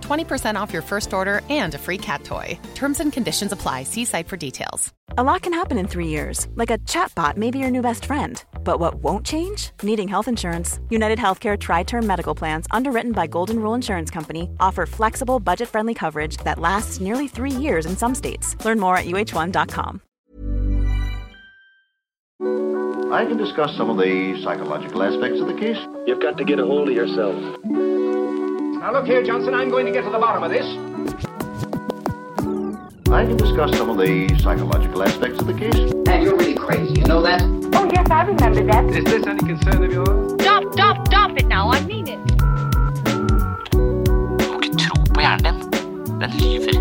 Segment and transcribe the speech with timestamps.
[0.00, 2.58] 20% off your first order and a free cat toy.
[2.74, 3.82] Terms and conditions apply.
[3.84, 4.92] See site for details.
[5.18, 8.04] A lot can happen in three years, like a chatbot may be your new best
[8.04, 8.42] friend.
[8.62, 9.70] But what won't change?
[9.82, 10.78] Needing health insurance.
[10.88, 15.68] United Healthcare Tri Term Medical Plans, underwritten by Golden Rule Insurance Company, offer flexible, budget
[15.68, 18.54] friendly coverage that lasts nearly three years in some states.
[18.64, 20.00] Learn more at uh1.com.
[23.12, 25.78] I can discuss some of the psychological aspects of the case.
[26.06, 27.34] You've got to get a hold of yourself.
[28.80, 30.64] Now look here, Johnson, I'm going to get to the bottom of this.
[33.12, 35.92] I can discuss some of the psychological aspects of the case.
[36.08, 37.42] And you're really crazy, you know that?
[37.74, 38.86] Oh, yes, I remember that.
[38.86, 40.32] Is this any concern of yours?
[40.40, 41.68] Stop, stop, stop it now.
[41.68, 42.18] I mean it.
[43.70, 46.18] Du må ikke tro på hjernen din.
[46.22, 46.80] Den lyver.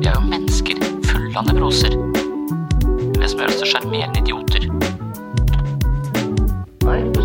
[0.00, 0.74] Vi er jo mennesker
[1.06, 1.94] fulle av nevroser.
[3.14, 4.51] Det som gjør oss til sjarmerende idioter.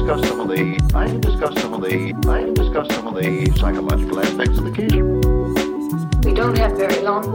[0.08, 0.62] Discuss some of the
[0.96, 1.96] I can discuss some of the
[2.32, 4.94] I can discuss some of the psychological aspects of the case.
[6.24, 7.26] We don't have very long.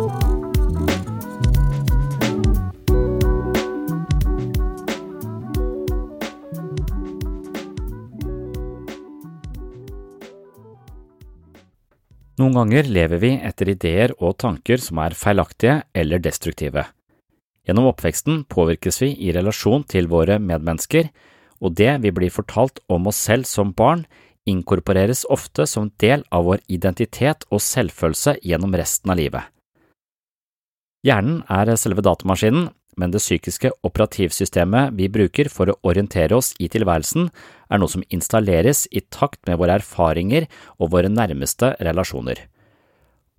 [12.38, 16.86] Noen ganger lever vi etter ideer og tanker som er feilaktige eller destruktive.
[17.68, 21.12] Gjennom oppveksten påvirkes vi i relasjon til våre medmennesker,
[21.62, 24.04] og det vi blir fortalt om oss selv som barn,
[24.48, 29.48] inkorporeres ofte som del av vår identitet og selvfølelse gjennom resten av livet.
[31.06, 36.68] Hjernen er selve datamaskinen, men det psykiske operativsystemet vi bruker for å orientere oss i
[36.68, 37.30] tilværelsen,
[37.72, 40.46] er noe som installeres i takt med våre erfaringer
[40.76, 42.36] og våre nærmeste relasjoner.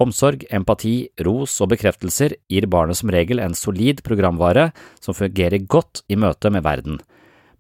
[0.02, 6.02] Omsorg, empati, ros og bekreftelser gir barnet som regel en solid programvare som fungerer godt
[6.10, 6.98] i møte med verden,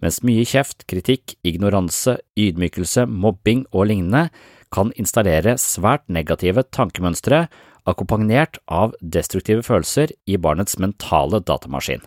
[0.03, 4.27] mens mye kjeft, kritikk, ignoranse, ydmykelse, mobbing og lignende
[4.73, 7.45] kan installere svært negative tankemønstre
[7.87, 12.03] akkompagnert av destruktive følelser i barnets mentale datamaskin.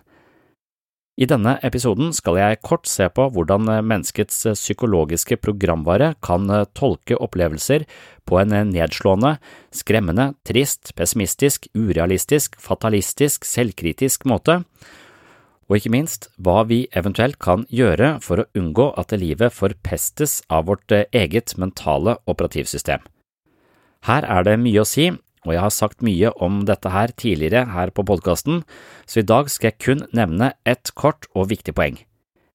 [1.16, 6.44] I denne episoden skal jeg kort se på hvordan menneskets psykologiske programvare kan
[6.76, 7.86] tolke opplevelser
[8.28, 9.38] på en nedslående,
[9.72, 14.60] skremmende, trist, pessimistisk, urealistisk, fatalistisk, selvkritisk måte,
[15.66, 20.69] og ikke minst hva vi eventuelt kan gjøre for å unngå at livet forpestes av
[20.71, 23.03] vårt eget mentale operativsystem.
[24.06, 25.10] Her er det mye å si,
[25.47, 28.62] og jeg har sagt mye om dette her tidligere her på podkasten,
[29.06, 31.99] så i dag skal jeg kun nevne ett kort og viktig poeng.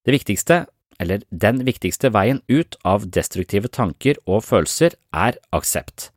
[0.08, 0.66] Det viktigste,
[1.02, 6.12] eller den viktigste veien ut av destruktive tanker og følelser, er aksept.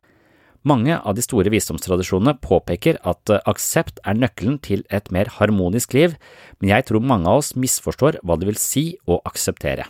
[0.65, 6.15] Mange av de store visdomstradisjonene påpeker at aksept er nøkkelen til et mer harmonisk liv,
[6.57, 9.85] men jeg tror mange av oss misforstår hva det vil si å akseptere.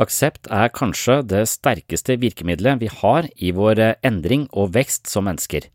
[0.00, 5.66] Aksept er kanskje det sterkeste virkemidlet vi har i vår endring og vekst som mennesker.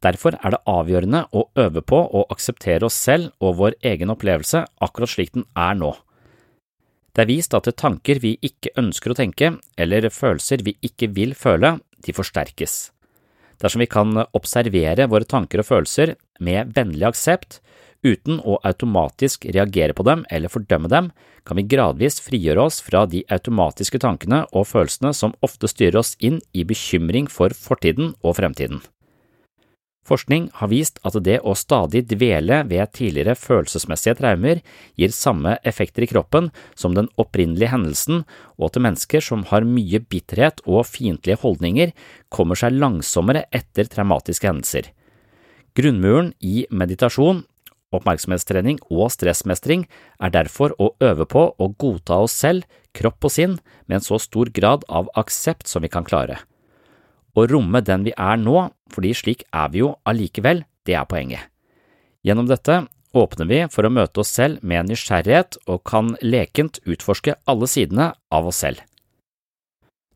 [0.00, 4.64] Derfor er det avgjørende å øve på å akseptere oss selv og vår egen opplevelse
[4.80, 5.92] akkurat slik den er nå.
[7.12, 11.36] Det er vist at tanker vi ikke ønsker å tenke, eller følelser vi ikke vil
[11.36, 12.88] føle, de forsterkes.
[13.60, 17.60] Dersom vi kan observere våre tanker og følelser med vennlig aksept,
[18.00, 21.10] uten å automatisk reagere på dem eller fordømme dem,
[21.44, 26.14] kan vi gradvis frigjøre oss fra de automatiske tankene og følelsene som ofte styrer oss
[26.20, 28.80] inn i bekymring for fortiden og fremtiden.
[30.06, 34.62] Forskning har vist at det å stadig dvele ved tidligere følelsesmessige traumer
[34.98, 38.24] gir samme effekter i kroppen som den opprinnelige hendelsen,
[38.58, 41.92] og at mennesker som har mye bitterhet og fiendtlige holdninger,
[42.32, 44.90] kommer seg langsommere etter traumatiske hendelser.
[45.76, 47.44] Grunnmuren i meditasjon
[47.90, 49.88] Oppmerksomhetstrening og stressmestring
[50.22, 52.62] er derfor å øve på å godta oss selv,
[52.94, 56.38] kropp og sinn, med en så stor grad av aksept som vi kan klare.
[57.38, 61.46] Å romme den vi er nå, fordi slik er vi jo allikevel, det er poenget.
[62.26, 62.82] Gjennom dette,
[63.16, 68.12] åpner vi for å møte oss selv med nysgjerrighet og kan lekent utforske alle sidene
[68.30, 68.82] av oss selv.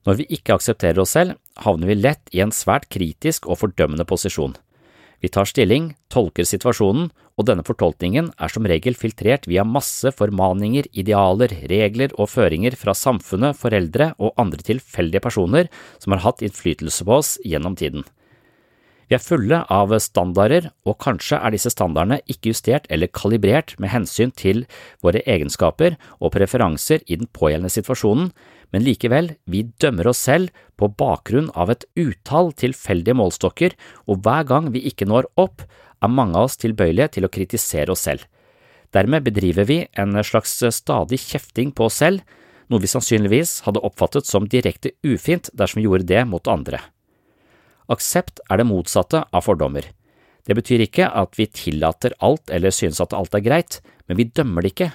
[0.05, 4.05] Når vi ikke aksepterer oss selv, havner vi lett i en svært kritisk og fordømmende
[4.05, 4.57] posisjon.
[5.23, 10.87] Vi tar stilling, tolker situasjonen, og denne fortolkningen er som regel filtrert via masse formaninger,
[10.95, 15.71] idealer, regler og føringer fra samfunnet, foreldre og andre tilfeldige personer
[16.03, 18.07] som har hatt innflytelse på oss gjennom tiden.
[19.09, 23.93] Vi er fulle av standarder, og kanskje er disse standardene ikke justert eller kalibrert med
[23.93, 24.65] hensyn til
[25.05, 28.31] våre egenskaper og preferanser i den pågjeldende situasjonen,
[28.73, 33.77] men likevel, vi dømmer oss selv på bakgrunn av et utall tilfeldige målstokker,
[34.09, 35.63] og hver gang vi ikke når opp,
[36.03, 38.25] er mange av oss tilbøyelige til å kritisere oss selv.
[38.95, 42.25] Dermed bedriver vi en slags stadig kjefting på oss selv,
[42.73, 46.81] noe vi sannsynligvis hadde oppfattet som direkte ufint dersom vi gjorde det mot andre.
[47.93, 49.87] Aksept er det motsatte av fordommer.
[50.45, 54.29] Det betyr ikke at vi tillater alt eller synes at alt er greit, men vi
[54.29, 54.91] dømmer det ikke.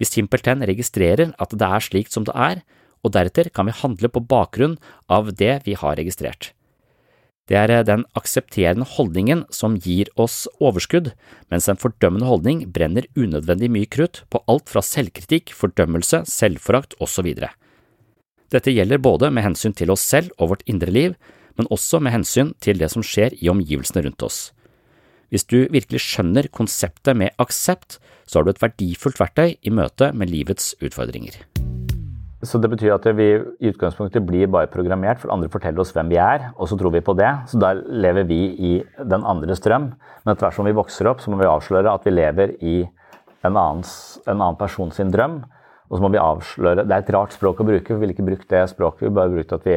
[0.00, 2.62] Vi simpelthen registrerer at det er slik som det er,
[3.04, 4.76] og deretter kan vi handle på bakgrunn
[5.08, 6.52] av det vi har registrert.
[7.50, 11.10] Det er eh, den aksepterende holdningen som gir oss overskudd,
[11.50, 17.32] mens en fordømmende holdning brenner unødvendig mye krutt på alt fra selvkritikk, fordømmelse, selvforakt osv.
[18.50, 21.18] Dette gjelder både med hensyn til oss selv og vårt indre liv,
[21.60, 24.48] men også med hensyn til det som skjer i omgivelsene rundt oss.
[25.30, 30.10] Hvis du virkelig skjønner konseptet med aksept, så har du et verdifullt verktøy i møte
[30.16, 31.36] med livets utfordringer.
[32.40, 36.08] Så det betyr at vi i utgangspunktet blir bare programmert, for andre forteller oss hvem
[36.08, 37.28] vi er, og så tror vi på det.
[37.52, 39.90] Så da lever vi i den andres drøm.
[40.24, 42.76] Men etter hvert som vi vokser opp, så må vi avsløre at vi lever i
[43.44, 43.84] en annen,
[44.24, 45.42] en annen person sin drøm.
[45.90, 48.14] Og så må vi avsløre Det er et rart språk å bruke, for vi vil
[48.16, 49.04] ikke bruke det språket.
[49.10, 49.76] Vi bare brukt at vi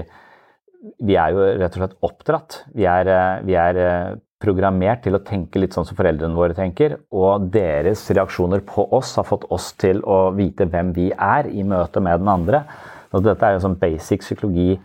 [0.84, 2.60] vi er jo rett og slett oppdratt.
[2.76, 6.54] Vi er, eh, vi er, eh, programmert til å tenke litt sånn som foreldrene våre
[6.54, 6.98] tenker.
[7.12, 11.64] Og deres reaksjoner på oss har fått oss til å vite hvem vi er i
[11.64, 12.66] møte med den andre.
[13.10, 14.80] Så dette er jo sånn basic psykologi,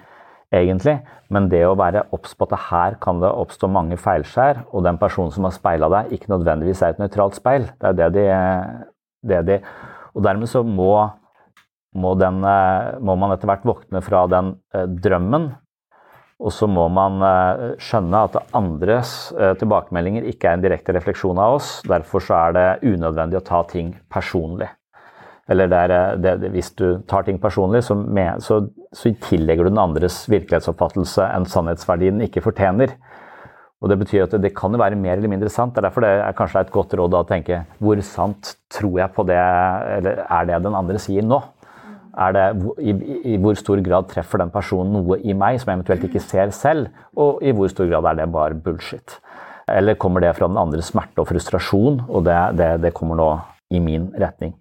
[0.52, 1.02] egentlig.
[1.30, 4.96] Men det å være obs på at her kan det oppstå mange feilskjær, og den
[4.96, 7.66] personen som har speila deg, ikke nødvendigvis er et nøytralt speil.
[7.80, 8.26] Det er det de,
[9.26, 9.62] det de
[10.14, 11.10] Og dermed så må,
[11.94, 15.56] må, den, eh, må man etter hvert våkne fra den drømmen
[16.38, 21.38] og så må man eh, skjønne at andres eh, tilbakemeldinger ikke er en direkte refleksjon
[21.42, 21.70] av oss.
[21.88, 24.68] Derfor så er det unødvendig å ta ting personlig.
[25.50, 28.60] Eller det er, eh, det, hvis du tar ting personlig, så, med, så,
[28.94, 32.94] så, tillegger du den andres virkelighetsoppfattelse en sannhetsverdi den ikke fortjener.
[33.82, 35.74] Og Det betyr at det, kan jo være mer eller mindre sant.
[35.74, 39.14] Det er derfor det er kanskje et godt råd å tenke hvor sant tror jeg
[39.14, 39.38] på det,
[39.98, 41.42] eller er det den andre sier nå?
[42.18, 42.46] Er det,
[42.82, 42.92] i,
[43.32, 46.52] i, hvor stor grad treffer den personen noe i meg som jeg eventuelt ikke ser
[46.54, 49.18] selv, og i hvor stor grad er det bare bullshit?
[49.68, 53.28] Eller kommer det fra den andres smerte og frustrasjon, og det, det, det kommer nå
[53.74, 54.56] i min retning?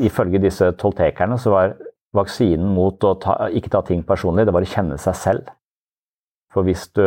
[0.00, 1.74] Ifølge disse toltekerne så var
[2.16, 5.52] vaksinen mot å ta, ikke ta ting personlig, det var å kjenne seg selv.
[6.52, 7.04] For hvis du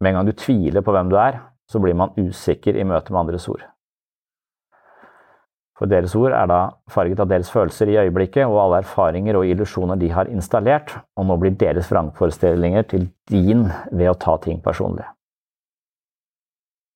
[0.00, 1.40] med en gang du tviler på hvem du er,
[1.70, 3.64] så blir man usikker i møte med andres ord.
[5.74, 6.60] For deres ord er da
[6.90, 11.26] farget av deres følelser i øyeblikket og alle erfaringer og illusjoner de har installert, og
[11.26, 15.06] nå blir deres vrangforestillinger til din ved å ta ting personlig.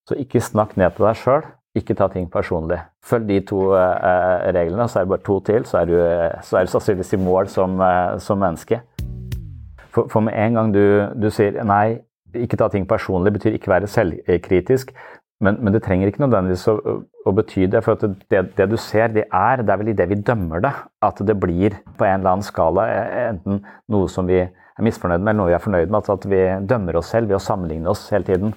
[0.09, 1.43] Så ikke snakk ned til deg sjøl,
[1.77, 2.79] ikke ta ting personlig.
[3.05, 5.97] Følg de to eh, reglene, så er det bare to til, så er du,
[6.47, 8.81] så er du sannsynligvis i mål som, eh, som menneske.
[9.91, 10.85] For, for, med en gang du,
[11.19, 11.99] du sier nei,
[12.37, 14.95] ikke ta ting personlig, betyr ikke være selvkritisk,
[15.45, 17.83] men, men, det trenger ikke nødvendigvis å, å bety det.
[17.87, 20.73] For det, det, du ser, det er, det er vel i det vi dømmer det,
[21.07, 23.61] at det blir på en eller annen skala e, enten
[23.95, 26.01] noe som vi er misfornøyd med, eller noe vi er fornøyd med.
[26.01, 28.57] Altså at vi dømmer oss selv ved å sammenligne oss hele tiden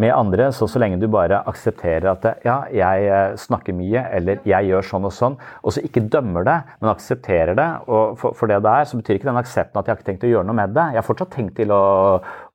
[0.00, 0.52] med andre.
[0.52, 4.86] Så så lenge du bare aksepterer at ja, jeg eh, snakker mye, eller jeg gjør
[4.86, 8.60] sånn og sånn, og så ikke dømmer det, men aksepterer det og for, for, det
[8.64, 10.60] det er, så betyr ikke den aksepten at jeg har ikke tenkt å gjøre noe
[10.62, 10.86] med det.
[10.94, 11.82] Jeg har fortsatt tenkt til å,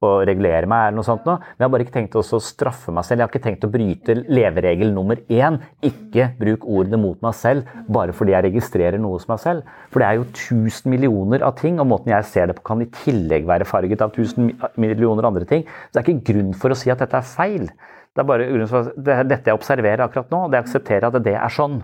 [0.03, 2.93] å regulere meg, eller noe sånt nå, men jeg har bare ikke tenkt å straffe
[2.95, 3.21] meg selv.
[3.21, 5.59] Jeg har ikke tenkt å bryte leveregel nummer én.
[5.85, 9.75] Ikke bruk ordene mot meg selv bare fordi jeg registrerer noe hos meg selv.
[9.93, 12.83] For det er jo tusen millioner av ting, og måten jeg ser det på kan
[12.83, 15.65] i tillegg være farget av tusen millioner andre ting.
[15.65, 17.69] Så det er ikke grunn for å si at dette er feil.
[18.15, 18.47] Det er bare
[18.95, 21.81] det er dette jeg observerer akkurat nå, og det aksepterer at det er sånn.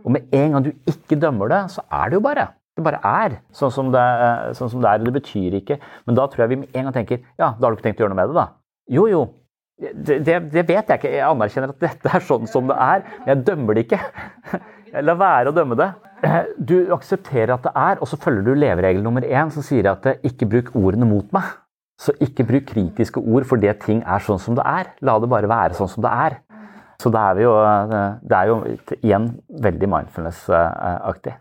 [0.00, 2.48] Og med en gang du ikke dømmer det, så er det jo bare.
[2.80, 4.06] Det bare er sånn som det,
[4.56, 5.02] sånn som det er.
[5.02, 5.76] og Det betyr ikke
[6.08, 8.00] Men da tror jeg vi med en gang tenker ja, da har du ikke tenkt
[8.00, 8.48] å gjøre noe med det, da.
[8.90, 9.22] Jo, jo.
[9.80, 11.12] Det, det, det vet jeg ikke.
[11.14, 14.00] Jeg anerkjenner at dette er sånn som det er, men jeg dømmer det ikke.
[15.06, 15.90] La være å dømme det.
[16.70, 20.04] Du aksepterer at det er, og så følger du leveregel nummer én som sier at
[20.26, 21.48] ikke bruk ordene mot meg.
[22.00, 24.92] Så ikke bruk kritiske ord fordi ting er sånn som det er.
[25.04, 26.38] La det bare være sånn som det er.
[27.00, 27.54] Så det er jo,
[28.28, 28.58] det er jo
[29.00, 29.30] igjen
[29.64, 31.38] veldig mindfulness-aktig.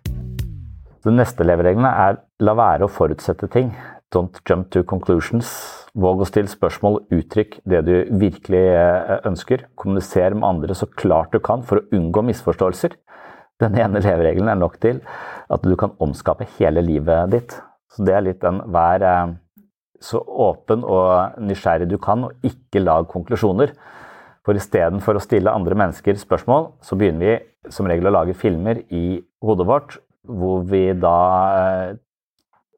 [1.05, 3.69] Den neste levereglene er la være å forutsette ting.
[4.11, 5.47] Don't jump to conclusions.
[5.95, 9.63] Våg å stille spørsmål, uttrykk det du virkelig eh, ønsker.
[9.79, 12.97] Kommuniser med andre så klart du kan for å unngå misforståelser.
[13.63, 14.99] Den ene leveregelen er nok til
[15.47, 17.55] at du kan omskape hele livet ditt.
[17.95, 19.31] Så det er litt den vær eh,
[20.03, 23.71] så åpen og nysgjerrig du kan, og ikke lag konklusjoner.
[24.43, 28.83] For istedenfor å stille andre mennesker spørsmål, så begynner vi som regel å lage filmer
[28.91, 31.17] i hodet vårt hvor vi da
[31.57, 31.97] eh,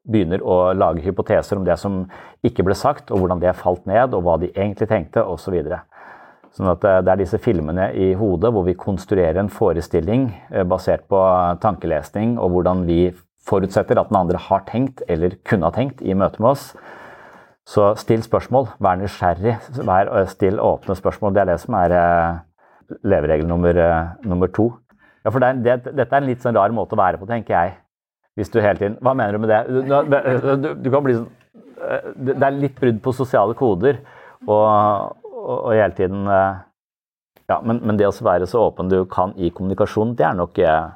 [0.08, 2.02] begynner å lage hypoteser om det som
[2.46, 5.58] ikke ble sagt, og hvordan det falt ned, og hva de egentlig tenkte, osv.
[5.62, 10.30] Så sånn at eh, det er disse filmene i hodet hvor vi konstruerer en forestilling
[10.50, 11.20] eh, basert på
[11.62, 13.04] tankelesning, og hvordan vi
[13.46, 16.72] forutsetter at den andre har tenkt eller kunne ha tenkt i møte med oss.
[17.66, 19.54] Så still spørsmål, vær nysgjerrig,
[19.86, 21.34] vær, still åpne spørsmål.
[21.34, 21.92] Det er det som er
[23.06, 23.78] leveregel nummer,
[24.26, 24.72] nummer to.
[25.22, 27.54] Ja, for det, det, Dette er en litt sånn rar måte å være på, tenker
[27.54, 27.76] jeg.
[28.38, 29.62] Hvis du hele tiden Hva mener du med det?
[29.68, 31.28] Du, du, du kan bli sånn
[31.84, 34.00] eh, Det er litt brudd på sosiale koder
[34.46, 36.62] og, og, og hele tiden eh,
[37.50, 40.60] Ja, men, men, det å være så åpen du kan i kommunikasjon, det er nok
[40.62, 40.94] eh,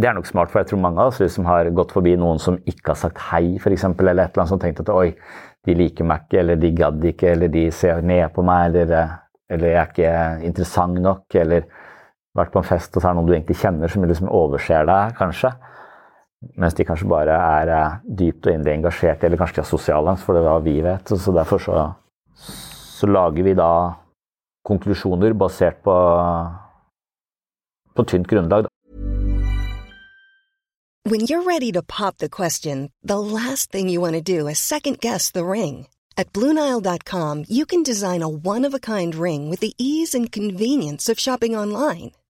[0.00, 2.40] det er nok smart, for jeg tror mange av oss liksom har gått forbi noen
[2.40, 5.12] som ikke har sagt hei, f.eks., eller et eller annet som tenkte at oi,
[5.68, 9.12] de liker meg ikke, eller de gadd ikke, eller de ser ned på meg, eller,
[9.52, 11.68] eller jeg er ikke interessant nok, eller
[12.36, 14.88] vært på en fest, og så er det noen du egentlig kjenner, som liksom overser
[14.88, 15.52] deg, kanskje.
[16.58, 20.16] Mens de kanskje bare er eh, dypt og inderlig engasjert, eller kanskje de har sosiale,
[20.18, 21.12] for det er hva vi vet.
[21.12, 21.86] Så derfor så,
[22.34, 23.70] så, lager vi da
[24.66, 25.96] konklusjoner basert på,
[27.94, 28.68] på tynt grunnlag.
[31.04, 34.58] When you're ready to pop the question, the last thing you want to do is
[34.58, 35.88] second guess the ring.
[36.16, 41.56] At BlueNile.com you can design a one-of-a-kind ring with the ease and convenience of shopping
[41.56, 42.12] online.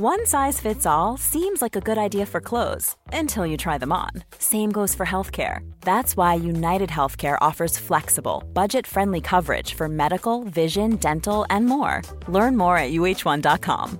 [0.00, 3.90] One size fits all seems like a good idea for clothes until you try them
[3.90, 4.10] on.
[4.38, 5.68] Same goes for healthcare.
[5.80, 12.02] That's why United Healthcare offers flexible, budget friendly coverage for medical, vision, dental, and more.
[12.28, 13.98] Learn more at uh1.com.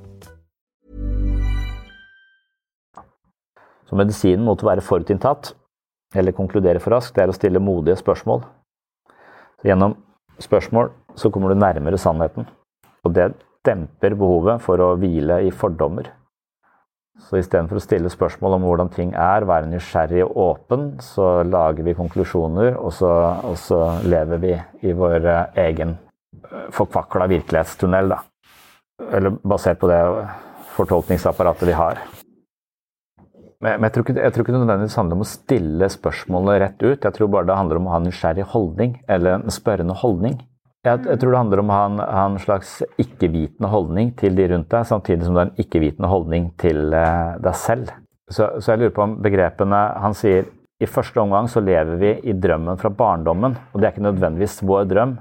[3.91, 5.51] Så medisinen mot å være forutinntatt,
[6.15, 8.47] eller konkludere for raskt, det er å stille modige spørsmål.
[9.67, 9.99] Gjennom
[10.39, 12.47] spørsmål så kommer du nærmere sannheten.
[13.03, 13.33] Og det
[13.69, 16.09] demper behovet for å hvile i fordommer.
[17.29, 21.87] Så istedenfor å stille spørsmål om hvordan ting er, være nysgjerrig og åpen, så lager
[21.87, 23.11] vi konklusjoner, og så,
[23.45, 24.53] og så lever vi
[24.87, 28.15] i vår eh, egen eh, forkvakla virkelighetstunnel.
[28.15, 28.23] Da.
[29.19, 29.99] Eller basert på det
[30.77, 32.01] fortolkningsapparatet vi har.
[33.59, 36.85] Men, jeg, tror ikke, jeg tror ikke det nødvendigvis handler om å stille spørsmålene rett
[36.85, 37.03] ut.
[37.03, 40.39] Jeg tror bare det handler om å ha en nysgjerrig holdning, eller en spørrende holdning.
[40.87, 44.37] Jeg, jeg, tror det handler om å ha en, ha en slags ikke-vitende holdning til
[44.39, 47.91] de rundt deg, samtidig som du har en ikke-vitende holdning til uh, deg selv.
[48.31, 50.45] Så, så, jeg lurer på om begrepene Han sier
[50.79, 54.61] i første omgang så lever vi i drømmen fra barndommen, og det er ikke nødvendigvis
[54.69, 55.17] vår drøm.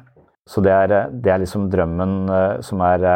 [0.47, 3.07] Så det er, det er liksom drømmen uh, som er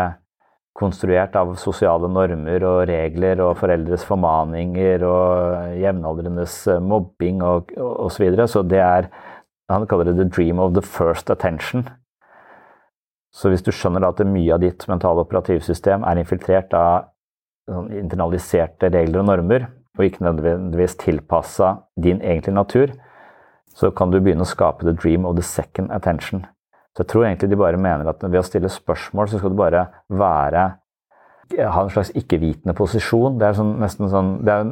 [0.81, 8.15] konstruert av sosiale normer og regler og foreldres formaninger og jevnaldrendes mobbing og osv.
[8.15, 8.47] Så, videre.
[8.49, 9.11] så det er
[9.71, 12.00] Han kaller det 'the dream of the first attention'.
[13.31, 17.07] Så hvis du skjønner at mye av ditt mentale operativsystem er infiltrert av
[17.71, 22.93] sånn internaliserte regler og normer, og ikke nødvendigvis tilpassa din egentlige natur,
[23.75, 26.45] så kan du begynne å skape the dream of the second attention.
[26.91, 29.59] Så jeg tror egentlig de bare mener at ved å stille spørsmål, så skal du
[29.59, 30.65] bare være
[31.59, 33.37] ha en slags ikke-vitende posisjon.
[33.39, 34.69] Det er sånn, nesten sånn det er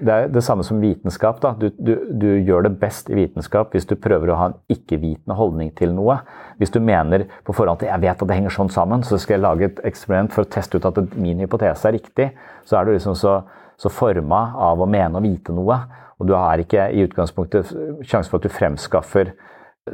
[0.00, 1.40] det er det samme som vitenskap.
[1.40, 1.54] da.
[1.58, 5.36] Du, du, du, gjør det best i vitenskap hvis du prøver å ha en ikke-vitende
[5.38, 6.18] holdning til noe.
[6.60, 9.36] Hvis du mener på forhånd at jeg vet at det henger sånn sammen, så skal
[9.36, 12.30] jeg lage et eksperiment for å teste ut at min hypotese er riktig,
[12.68, 13.38] så er du liksom så,
[13.80, 15.80] så forma av å mene og vite noe.
[16.16, 17.72] Og du har ikke i utgangspunktet
[18.06, 19.34] sjanse for at du fremskaffer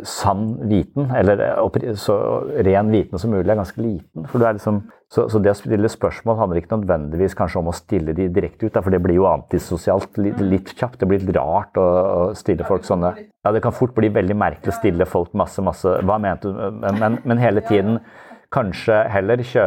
[0.09, 1.41] sann viten, eller
[2.01, 2.15] så
[2.65, 4.25] ren viten som mulig, er ganske liten.
[4.31, 4.81] For liksom,
[5.13, 8.67] så, så, det å stille spørsmål handler ikke nødvendigvis kanskje om å stille de direkte
[8.67, 10.97] ut, for det blir jo antisosialt litt, litt kjapt.
[11.03, 14.37] Det blir litt rart å, å, stille folk sånne Ja, det kan fort bli veldig
[14.39, 16.81] merkelig å stille folk masse, masse Hva mente du?
[16.97, 17.99] Men, men hele tiden
[18.53, 19.67] kanskje heller kjø,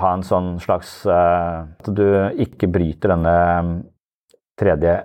[0.00, 2.06] ha en sånn slags At du
[2.46, 3.36] ikke bryter denne
[4.56, 4.96] tredje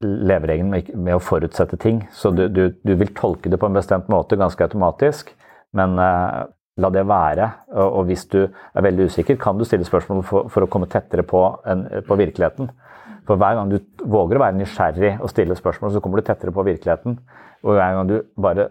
[0.00, 2.02] leveregelen med, med, å forutsette ting.
[2.12, 5.34] Så du, du, du, vil tolke det på en bestemt måte ganske automatisk,
[5.76, 6.46] men uh,
[6.80, 7.50] la det være.
[7.74, 10.88] Og, og, hvis du er veldig usikker, kan du stille spørsmål for, for å komme
[10.90, 12.72] tettere på, en, på, virkeligheten.
[13.28, 16.54] For hver gang du våger å være nysgjerrig og stille spørsmål, så kommer du tettere
[16.54, 17.20] på virkeligheten.
[17.66, 18.70] Og hver gang du bare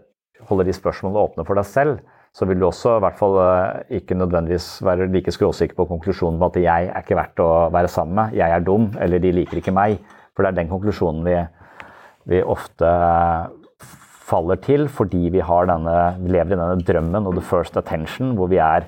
[0.50, 2.00] holder de spørsmålene åpne for deg selv,
[2.34, 6.38] så vil du også i hvert fall uh, ikke nødvendigvis være like skråsikker på konklusjonen
[6.42, 9.34] på at jeg er ikke verdt å være sammen med, jeg er dum, eller de
[9.34, 9.98] liker ikke meg.
[10.34, 11.38] For det er den konklusjonen vi,
[12.30, 12.90] vi ofte
[14.30, 18.52] faller til fordi vi, denne, vi, lever i denne drømmen og the first attention, hvor
[18.52, 18.88] vi er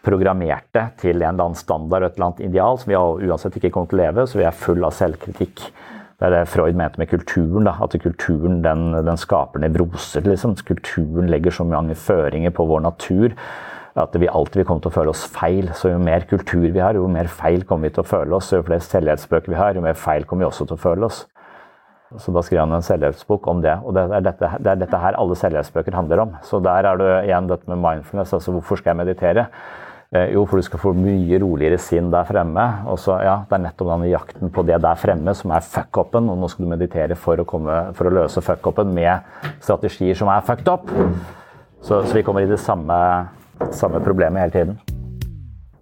[0.00, 3.72] programmerte til en eller annen standard og et eller annet ideal som vi uansett ikke
[3.74, 5.66] kommer til å leve, så vi er full av selvkritikk.
[6.20, 7.64] Det er det Freud mente med kulturen.
[7.64, 10.24] Da, at kulturen den, den skaper nevroser.
[10.28, 10.52] Liksom.
[10.68, 13.36] Kulturen legger så mange føringer på vår natur
[13.98, 15.72] at vi alltid vil komme til å føle oss feil.
[15.74, 18.52] Så jo mer kultur vi har, jo mer feil kommer vi til å føle oss.
[18.54, 21.24] Jo flere selvhetsbøker vi har, jo mer feil kommer vi også til å føle oss.
[22.18, 23.76] Så da skrev han en selvhjelpsbok om det.
[23.86, 26.32] Og det er, dette, det er dette her alle selvhjelpsbøker handler om.
[26.46, 28.34] Så der er det igjen dette med mindfulness.
[28.34, 29.46] Altså hvorfor skal jeg meditere?
[30.10, 32.66] Eh, jo, for du skal få mye roligere sinn der fremme.
[32.90, 36.30] Og så, ja, Det er nettopp denne jakten på det der fremme som er fuck-upen.
[36.32, 39.22] Og nå skal du meditere for å, komme, for å løse fuck-upen med
[39.62, 40.90] strategier som er fucked up.
[41.80, 42.96] Så, så vi kommer i det samme
[43.72, 44.80] samme problemet hele tiden.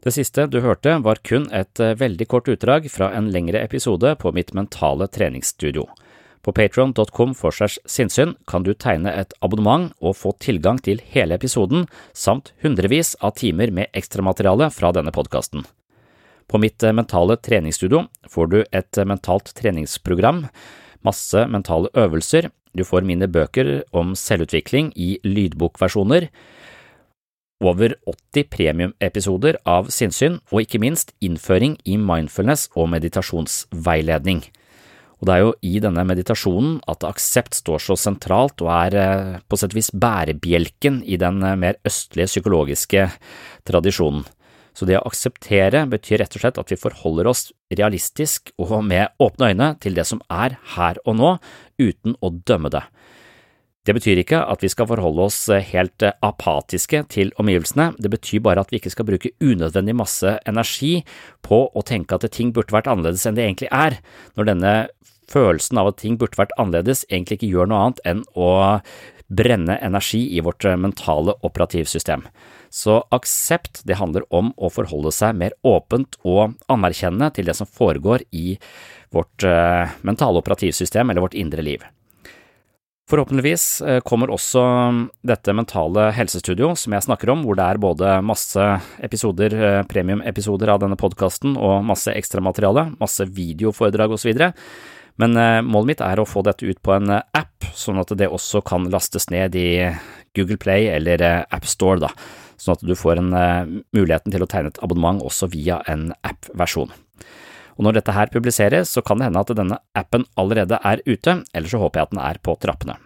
[0.05, 4.15] Det siste du hørte var kun et eh, veldig kort utdrag fra en lengre episode
[4.23, 5.89] på mitt mentale treningsstudio.
[6.41, 11.35] På patron.com for segs sinnssyn kan du tegne et abonnement og få tilgang til hele
[11.37, 15.67] episoden, samt hundrevis av timer med ekstramateriale fra denne podkasten.
[16.49, 20.47] På mitt eh, mentale treningsstudio får du et eh, mentalt treningsprogram,
[21.05, 26.29] masse mentale øvelser, du får mine bøker om selvutvikling i lydbokversjoner,
[27.65, 34.45] over 80 premiumepisoder av sinnssyn og ikke minst innføring i mindfulness og meditasjonsveiledning.
[35.19, 39.39] Og det er jo i denne meditasjonen at aksept står så sentralt og er eh,
[39.51, 43.09] på sett vis bærebjelken i den eh, mer østlige psykologiske
[43.67, 44.23] tradisjonen.
[44.79, 49.11] Så det å akseptere betyr rett og slett at vi forholder oss realistisk og med
[49.19, 51.33] åpne øyne til det som er her og nå,
[51.83, 52.85] uten å dømme det.
[53.89, 58.11] Det betyr ikke at vi skal forholde oss eh, helt eh, apatiske til omgivelsene, det
[58.13, 61.07] betyr bare at vi ikke skal bruke unødvendig masse energi
[61.47, 63.97] på å tenke at ting burde vært annerledes enn det egentlig er,
[64.37, 64.75] når denne
[65.33, 68.53] følelsen av at ting burde vært annerledes egentlig ikke gjør noe annet enn å
[69.41, 72.29] brenne energi i vårt eh, mentale operativsystem.
[72.69, 77.69] Så aksept, det handler om å forholde seg mer åpent og anerkjennende til det som
[77.69, 78.59] foregår i
[79.17, 79.49] vårt
[80.05, 81.87] mentale operativsystem eller vårt indre liv.
[83.09, 84.63] Forhåpentligvis eh, kommer også
[85.25, 88.67] dette mentale helsestudio som jeg snakker om, hvor det er både masse
[89.01, 94.43] episoder, eh, premiumepisoder av denne podkasten og masse ekstramateriale, masse videoforedrag osv.
[95.25, 98.29] Men eh, målet mitt er å få dette ut på en app, sånn at det
[98.29, 99.71] også kan lastes ned i
[100.37, 102.13] Google Play eller AppStore,
[102.61, 103.33] sånn at du får en
[103.97, 106.93] muligheten til å tegne et abonnement også via en app-versjon.
[107.79, 111.43] Og når dette her publiseres, så kan det hende at denne appen allerede er ute,
[111.55, 112.99] eller så håper jeg at den er på trappene.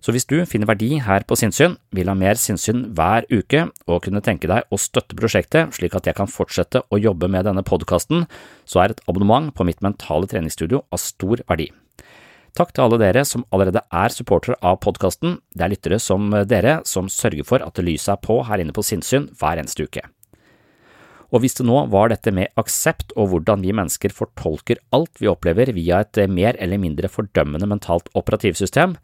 [0.00, 4.00] Så hvis du finner verdi her på sinnssyn, vil ha mer sinnssyn hver uke og
[4.06, 7.64] kunne tenke deg å støtte prosjektet slik at jeg kan fortsette å jobbe med denne
[7.66, 8.24] podkasten,
[8.64, 11.68] så er et abonnement på mitt mentale treningsstudio av stor verdi.
[12.56, 16.80] Takk til alle dere som allerede er supportere av podkasten, det er lyttere som dere
[16.88, 20.02] som sørger for at lyset er på her inne på sinnssyn hver eneste uke.
[21.30, 25.30] Og hvis det nå var dette med aksept og hvordan vi mennesker fortolker alt vi
[25.30, 28.96] opplever via et mer eller mindre fordømmende mentalt operativsystem,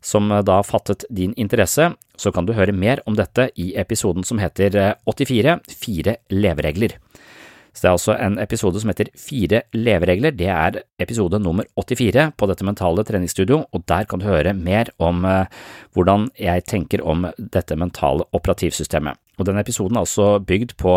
[0.00, 4.40] som da fattet din interesse, så kan du høre mer om dette i episoden som
[4.40, 6.96] heter 84 Fire leveregler.
[7.70, 10.34] Så det er altså en episode som heter Fire leveregler.
[10.34, 14.90] Det er episode nummer 84 på dette mentale treningsstudio, og der kan du høre mer
[14.98, 15.46] om eh,
[15.94, 19.20] hvordan jeg tenker om dette mentale operativsystemet.
[19.38, 20.96] Og denne episoden er altså bygd på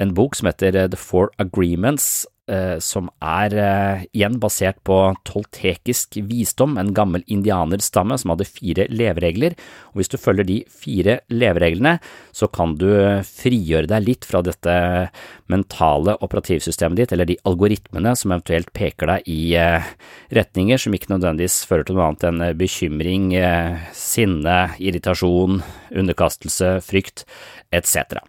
[0.00, 4.96] en bok som heter The Four Agreements eh, som er eh, igjen basert på
[5.28, 9.56] toltekisk visdom, en gammel indianerstamme som hadde fire leveregler,
[9.92, 11.98] og hvis du følger de fire levereglene,
[12.36, 12.88] så kan du
[13.26, 14.74] frigjøre deg litt fra dette
[15.52, 19.92] mentale operativsystemet ditt, eller de algoritmene som eventuelt peker deg i eh,
[20.36, 25.60] retninger som ikke nødvendigvis fører til noe annet enn bekymring, eh, sinne, irritasjon,
[25.92, 27.26] underkastelse, frykt,
[27.74, 28.22] etc.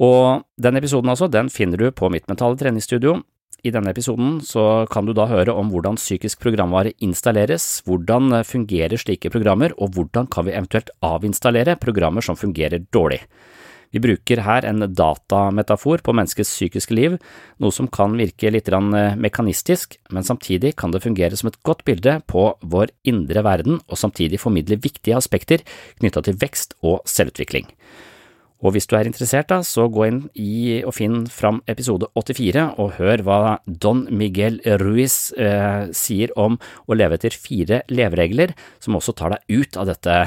[0.00, 3.18] Og den episoden altså, den finner du på mitt mentale treningsstudio.
[3.60, 8.96] I denne episoden så kan du da høre om hvordan psykisk programvare installeres, hvordan fungerer
[8.96, 13.20] slike programmer, og hvordan kan vi eventuelt avinstallere programmer som fungerer dårlig.
[13.90, 17.16] Vi bruker her en datametafor på menneskets psykiske liv,
[17.58, 18.70] noe som kan virke litt
[19.18, 23.98] mekanistisk, men samtidig kan det fungere som et godt bilde på vår indre verden og
[23.98, 25.66] samtidig formidle viktige aspekter
[25.98, 27.66] knytta til vekst og selvutvikling.
[28.60, 32.66] Og hvis du er interessert, da, så gå inn i og finn fram episode 84
[32.82, 38.98] og hør hva Don Miguel Ruiz eh, sier om å leve etter fire leveregler, som
[38.98, 40.18] også tar deg ut av dette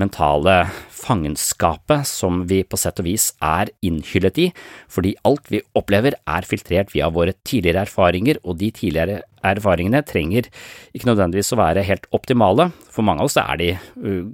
[0.00, 4.48] mentale fangenskapet som vi på sett og vis er innhyllet i,
[4.90, 10.48] fordi alt vi opplever er filtrert via våre tidligere erfaringer, og de tidligere erfaringene trenger
[10.96, 12.70] ikke nødvendigvis å være helt optimale.
[12.88, 13.70] For mange av oss er de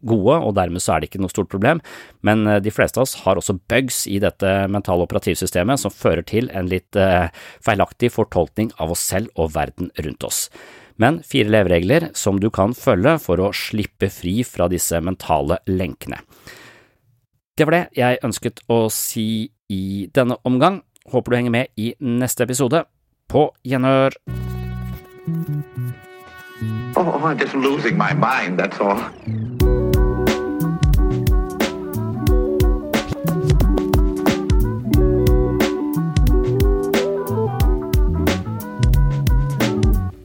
[0.06, 1.82] gode, og dermed så er det ikke noe stort problem,
[2.26, 6.52] men de fleste av oss har også bugs i dette mentale operativsystemet som fører til
[6.54, 6.98] en litt
[7.66, 10.46] feilaktig fortolkning av oss selv og verden rundt oss
[11.00, 16.20] men fire leveregler som du kan følge for å slippe fri fra disse mentale lenkene.
[17.56, 20.80] Det var det jeg ønsket å si i denne omgang.
[21.10, 22.84] Håper du henger med i neste episode.
[23.28, 24.16] På gjenhør!
[26.96, 29.59] Oh, I'm just losing my mind, that's all.